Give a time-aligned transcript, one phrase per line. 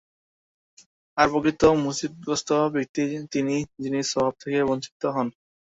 [1.17, 3.01] আর প্রকৃত মুসীবতগ্রস্ত ব্যক্তি
[3.33, 5.27] তিনিই, যিনি সওয়াব থেকে বঞ্চিত হন।